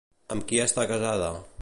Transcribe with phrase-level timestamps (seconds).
[0.35, 1.33] Amb qui està casada?